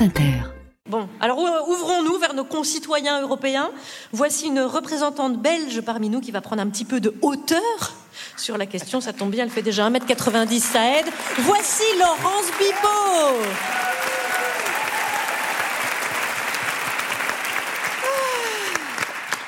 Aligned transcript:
France 0.00 0.08
Inter. 0.08 0.32
Bon, 0.88 1.08
alors 1.20 1.38
ouvrons-nous 1.38 2.18
vers 2.18 2.32
nos 2.32 2.44
concitoyens 2.44 3.20
européens. 3.20 3.70
Voici 4.12 4.46
une 4.46 4.60
représentante 4.60 5.36
belge 5.36 5.82
parmi 5.82 6.08
nous 6.08 6.20
qui 6.20 6.30
va 6.30 6.40
prendre 6.40 6.62
un 6.62 6.68
petit 6.68 6.86
peu 6.86 7.00
de 7.00 7.14
hauteur 7.20 7.60
sur 8.36 8.56
la 8.56 8.64
question. 8.64 9.02
Ça 9.02 9.12
tombe 9.12 9.30
bien, 9.30 9.44
elle 9.44 9.50
fait 9.50 9.62
déjà 9.62 9.90
1m90, 9.90 10.60
ça 10.60 10.98
aide. 10.98 11.06
Voici 11.40 11.82
Laurence 11.98 12.50
Bibot. 12.58 13.44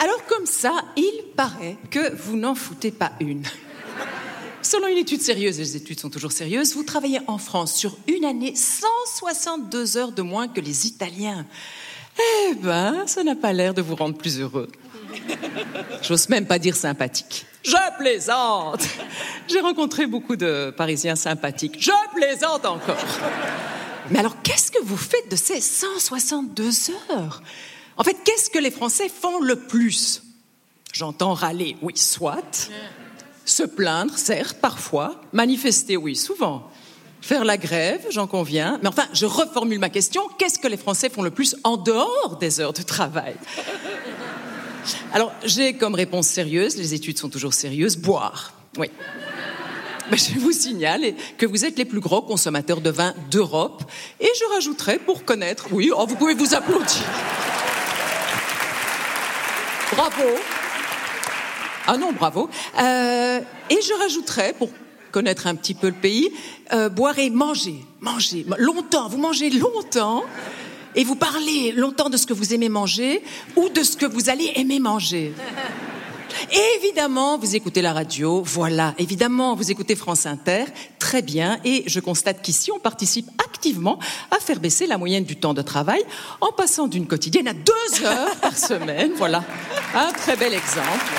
Alors 0.00 0.26
comme 0.26 0.46
ça, 0.46 0.72
il 0.96 1.22
paraît 1.34 1.78
que 1.90 2.14
vous 2.14 2.36
n'en 2.36 2.54
foutez 2.54 2.90
pas 2.90 3.12
une. 3.20 3.42
Selon 4.62 4.86
une 4.86 4.98
étude 4.98 5.20
sérieuse, 5.20 5.58
et 5.58 5.62
les 5.62 5.76
études 5.76 5.98
sont 5.98 6.10
toujours 6.10 6.32
sérieuses, 6.32 6.74
vous 6.74 6.84
travaillez 6.84 7.20
en 7.26 7.38
France 7.38 7.74
sur 7.74 7.96
une 8.06 8.24
année 8.24 8.54
162 8.54 9.96
heures 9.96 10.12
de 10.12 10.22
moins 10.22 10.46
que 10.46 10.60
les 10.60 10.86
Italiens. 10.86 11.46
Eh 12.48 12.54
ben, 12.54 13.04
ça 13.06 13.24
n'a 13.24 13.34
pas 13.34 13.52
l'air 13.52 13.74
de 13.74 13.82
vous 13.82 13.96
rendre 13.96 14.16
plus 14.16 14.38
heureux. 14.38 14.68
J'ose 16.02 16.28
même 16.28 16.46
pas 16.46 16.58
dire 16.58 16.76
sympathique. 16.76 17.44
Je 17.64 17.98
plaisante. 17.98 18.86
J'ai 19.48 19.60
rencontré 19.60 20.06
beaucoup 20.06 20.36
de 20.36 20.72
Parisiens 20.76 21.16
sympathiques. 21.16 21.76
Je 21.78 21.90
plaisante 22.14 22.64
encore. 22.64 22.96
Mais 24.10 24.18
alors, 24.18 24.40
qu'est-ce 24.42 24.70
que 24.70 24.82
vous 24.82 24.96
faites 24.96 25.30
de 25.30 25.36
ces 25.36 25.60
162 25.60 26.90
heures? 27.10 27.42
En 27.96 28.04
fait, 28.04 28.16
qu'est-ce 28.24 28.50
que 28.50 28.58
les 28.58 28.70
Français 28.70 29.08
font 29.08 29.40
le 29.40 29.56
plus? 29.56 30.22
J'entends 30.92 31.34
râler, 31.34 31.76
oui, 31.82 31.96
soit. 31.96 32.70
Se 33.44 33.62
plaindre, 33.62 34.16
certes, 34.16 34.58
parfois. 34.60 35.20
Manifester, 35.32 35.96
oui, 35.96 36.16
souvent. 36.16 36.70
Faire 37.20 37.44
la 37.44 37.56
grève, 37.56 38.04
j'en 38.10 38.26
conviens. 38.26 38.78
Mais 38.82 38.88
enfin, 38.88 39.06
je 39.12 39.26
reformule 39.26 39.78
ma 39.78 39.90
question. 39.90 40.22
Qu'est-ce 40.38 40.58
que 40.58 40.68
les 40.68 40.76
Français 40.76 41.08
font 41.08 41.22
le 41.22 41.30
plus 41.30 41.56
en 41.64 41.76
dehors 41.76 42.36
des 42.40 42.60
heures 42.60 42.72
de 42.72 42.82
travail? 42.82 43.34
Alors, 45.12 45.32
j'ai 45.44 45.74
comme 45.74 45.94
réponse 45.94 46.26
sérieuse, 46.26 46.76
les 46.76 46.94
études 46.94 47.18
sont 47.18 47.28
toujours 47.28 47.54
sérieuses, 47.54 47.96
boire. 47.96 48.54
Oui. 48.76 48.90
Mais 50.10 50.16
je 50.16 50.38
vous 50.38 50.52
signale 50.52 51.14
que 51.38 51.46
vous 51.46 51.64
êtes 51.64 51.78
les 51.78 51.84
plus 51.84 52.00
gros 52.00 52.22
consommateurs 52.22 52.80
de 52.80 52.90
vin 52.90 53.14
d'Europe. 53.30 53.84
Et 54.20 54.28
je 54.38 54.54
rajouterai, 54.54 54.98
pour 54.98 55.24
connaître, 55.24 55.66
oui, 55.70 55.90
oh, 55.96 56.04
vous 56.06 56.16
pouvez 56.16 56.34
vous 56.34 56.54
applaudir. 56.54 57.04
Bravo. 59.94 60.24
Ah 61.86 61.96
non, 61.96 62.12
bravo. 62.12 62.48
Euh, 62.80 63.40
et 63.70 63.78
je 63.80 64.00
rajouterais, 64.00 64.54
pour 64.56 64.70
connaître 65.10 65.46
un 65.46 65.54
petit 65.54 65.74
peu 65.74 65.88
le 65.88 65.92
pays, 65.94 66.30
euh, 66.72 66.88
boire 66.88 67.18
et 67.18 67.30
manger. 67.30 67.84
Manger. 68.00 68.46
Longtemps. 68.58 69.08
Vous 69.08 69.18
mangez 69.18 69.50
longtemps. 69.50 70.24
Et 70.94 71.04
vous 71.04 71.16
parlez 71.16 71.72
longtemps 71.72 72.10
de 72.10 72.16
ce 72.16 72.26
que 72.26 72.34
vous 72.34 72.52
aimez 72.52 72.68
manger 72.68 73.22
ou 73.56 73.68
de 73.68 73.82
ce 73.82 73.96
que 73.96 74.06
vous 74.06 74.28
allez 74.28 74.52
aimer 74.56 74.78
manger. 74.78 75.32
Évidemment, 76.76 77.38
vous 77.38 77.56
écoutez 77.56 77.82
la 77.82 77.92
radio, 77.92 78.42
voilà, 78.42 78.94
évidemment, 78.98 79.54
vous 79.54 79.70
écoutez 79.70 79.94
France 79.94 80.26
Inter, 80.26 80.64
très 80.98 81.22
bien, 81.22 81.58
et 81.64 81.84
je 81.86 82.00
constate 82.00 82.42
qu'ici, 82.42 82.72
on 82.72 82.78
participe 82.78 83.28
activement 83.44 83.98
à 84.30 84.38
faire 84.38 84.58
baisser 84.58 84.86
la 84.86 84.98
moyenne 84.98 85.24
du 85.24 85.36
temps 85.36 85.54
de 85.54 85.62
travail 85.62 86.02
en 86.40 86.50
passant 86.50 86.88
d'une 86.88 87.06
quotidienne 87.06 87.48
à 87.48 87.52
deux 87.52 88.04
heures 88.06 88.36
par 88.36 88.56
semaine, 88.56 89.12
voilà, 89.16 89.44
un 89.94 90.10
très 90.12 90.36
bel 90.36 90.54
exemple. 90.54 91.12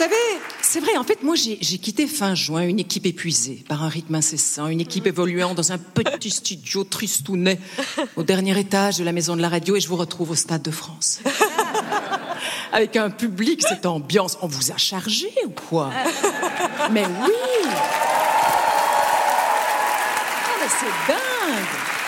Savez, 0.00 0.14
c'est 0.62 0.80
vrai, 0.80 0.96
en 0.96 1.04
fait, 1.04 1.22
moi, 1.22 1.34
j'ai 1.36 1.58
quitté 1.58 2.06
fin 2.06 2.34
juin 2.34 2.62
une 2.62 2.78
équipe 2.78 3.04
épuisée 3.04 3.62
par 3.68 3.82
un 3.82 3.90
rythme 3.90 4.14
incessant, 4.14 4.68
une 4.68 4.80
équipe 4.80 5.06
évoluant 5.06 5.52
dans 5.52 5.72
un 5.72 5.78
petit 5.78 6.30
studio 6.30 6.84
tristounet 6.84 7.58
au 8.16 8.22
dernier 8.22 8.58
étage 8.58 8.96
de 8.96 9.04
la 9.04 9.12
maison 9.12 9.36
de 9.36 9.42
la 9.42 9.50
radio 9.50 9.76
et 9.76 9.80
je 9.80 9.88
vous 9.88 9.96
retrouve 9.96 10.30
au 10.30 10.34
Stade 10.34 10.62
de 10.62 10.70
France. 10.70 11.20
Avec 12.72 12.96
un 12.96 13.10
public, 13.10 13.60
cette 13.60 13.84
ambiance. 13.84 14.38
On 14.40 14.46
vous 14.46 14.72
a 14.72 14.78
chargé 14.78 15.28
ou 15.44 15.50
quoi? 15.50 15.90
Mais 16.90 17.04
oui 17.04 17.66
ah, 17.66 17.76
C'est 20.78 21.12
dingue 21.12 21.99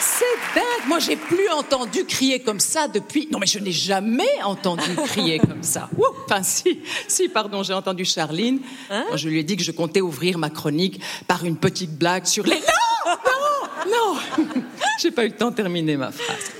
c'est 0.00 0.54
dingue. 0.54 0.88
Moi, 0.88 0.98
j'ai 0.98 1.16
plus 1.16 1.48
entendu 1.50 2.04
crier 2.04 2.40
comme 2.40 2.60
ça 2.60 2.88
depuis. 2.88 3.28
Non, 3.30 3.38
mais 3.38 3.46
je 3.46 3.58
n'ai 3.58 3.72
jamais 3.72 4.42
entendu 4.42 4.94
crier 5.06 5.38
comme 5.48 5.62
ça. 5.62 5.88
Enfin, 6.24 6.42
si, 6.42 6.80
si, 7.06 7.28
pardon, 7.28 7.62
j'ai 7.62 7.74
entendu 7.74 8.04
Charline. 8.04 8.60
Hein 8.90 9.04
je 9.14 9.28
lui 9.28 9.38
ai 9.38 9.42
dit 9.42 9.56
que 9.56 9.62
je 9.62 9.72
comptais 9.72 10.00
ouvrir 10.00 10.38
ma 10.38 10.50
chronique 10.50 11.00
par 11.26 11.44
une 11.44 11.56
petite 11.56 11.96
blague 11.96 12.26
sur 12.26 12.44
les. 12.44 12.56
Non, 12.56 13.16
non, 13.86 14.14
non. 14.46 14.62
j'ai 15.00 15.10
pas 15.10 15.24
eu 15.24 15.28
le 15.28 15.36
temps 15.36 15.50
de 15.50 15.56
terminer 15.56 15.96
ma 15.96 16.10
phrase. 16.10 16.50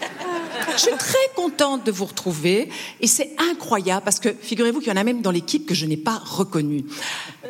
Je 0.72 0.78
suis 0.78 0.96
très 0.96 1.18
contente 1.34 1.84
de 1.84 1.90
vous 1.90 2.04
retrouver 2.04 2.68
et 3.00 3.06
c'est 3.06 3.34
incroyable 3.38 4.02
parce 4.04 4.20
que 4.20 4.28
figurez-vous 4.32 4.80
qu'il 4.80 4.88
y 4.88 4.92
en 4.92 4.96
a 4.96 5.04
même 5.04 5.22
dans 5.22 5.30
l'équipe 5.30 5.66
que 5.66 5.74
je 5.74 5.86
n'ai 5.86 5.96
pas 5.96 6.20
reconnu. 6.24 6.84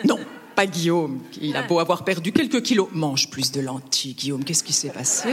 Non, 0.05 0.19
pas 0.61 0.67
Guillaume. 0.67 1.21
Il 1.41 1.57
a 1.57 1.63
beau 1.63 1.79
avoir 1.79 2.05
perdu 2.05 2.33
quelques 2.33 2.63
kilos. 2.63 2.89
Mange 2.93 3.31
plus 3.31 3.51
de 3.51 3.63
lentilles, 3.63 4.13
Guillaume. 4.13 4.45
Qu'est-ce 4.45 4.63
qui 4.63 4.75
s'est 4.75 4.91
passé? 4.91 5.31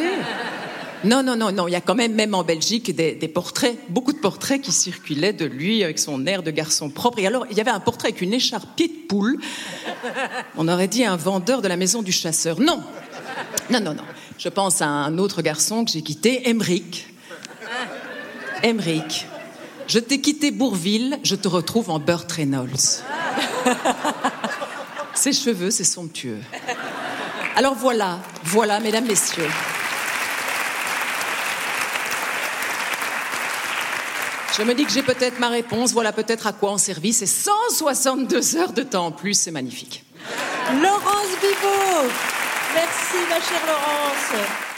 Non, 1.04 1.22
non, 1.22 1.36
non, 1.36 1.52
non. 1.52 1.68
Il 1.68 1.72
y 1.72 1.76
a 1.76 1.82
quand 1.82 1.96
même, 1.96 2.14
même 2.14 2.34
en 2.34 2.46
Belgique, 2.46 2.96
des, 2.96 3.28
portraits, 3.28 3.78
beaucoup 3.90 4.14
de 4.14 4.20
portraits 4.20 4.62
qui 4.62 4.72
circulaient 4.72 5.34
de 5.34 5.44
lui 5.44 5.84
avec 5.84 6.00
son 6.00 6.26
air 6.26 6.44
de 6.44 6.52
garçon 6.52 6.90
propre. 6.90 7.20
Et 7.20 7.28
alors, 7.28 7.46
il 7.52 7.58
y 7.58 7.60
avait 7.60 7.72
un 7.72 7.82
portrait 7.82 8.10
avec 8.10 8.22
une 8.22 8.34
écharpe 8.34 8.68
pied 8.78 8.88
de 8.88 9.08
poule. 9.10 9.38
On 10.56 10.70
aurait 10.70 10.88
dit 10.88 11.04
un 11.04 11.18
vendeur 11.18 11.62
de 11.62 11.68
la 11.68 11.76
maison 11.76 12.02
du 12.02 12.14
chasseur. 12.14 12.62
Non, 12.62 12.82
non, 13.70 13.82
non, 13.82 13.96
non. 13.96 14.04
Je 14.38 14.48
pense 14.48 14.82
à 14.82 14.88
un 14.88 15.18
autre 15.18 15.42
garçon 15.42 15.84
que 15.84 15.92
j'ai 15.92 16.04
quitté, 16.04 16.50
Emric. 16.50 17.08
Emric. 18.64 19.28
Je 19.88 20.00
t'ai 20.00 20.22
quitté 20.22 20.52
Bourville, 20.52 21.20
je 21.24 21.36
te 21.36 21.50
retrouve 21.50 21.90
en 21.90 22.00
Burt 22.00 22.32
Reynolds. 22.32 23.04
Ses 25.28 25.34
cheveux, 25.34 25.72
c'est 25.72 25.84
somptueux. 25.84 26.40
Alors 27.58 27.76
voilà, 27.76 28.20
voilà, 28.46 28.80
mesdames, 28.80 29.06
messieurs. 29.06 29.50
Je 34.58 34.64
me 34.64 34.74
dis 34.74 34.86
que 34.86 34.92
j'ai 34.94 35.04
peut-être 35.04 35.38
ma 35.40 35.50
réponse, 35.50 35.92
voilà 35.92 36.14
peut-être 36.14 36.48
à 36.48 36.54
quoi 36.54 36.72
on 36.72 36.78
servit 36.78 37.12
ces 37.12 37.26
162 37.26 38.56
heures 38.56 38.72
de 38.72 38.84
temps 38.84 39.08
en 39.08 39.12
plus, 39.12 39.34
c'est 39.34 39.52
magnifique. 39.52 40.06
Laurence 40.82 41.36
Bibot 41.42 42.10
Merci 42.74 43.18
ma 43.30 43.36
chère 43.36 43.66
Laurence 43.68 44.77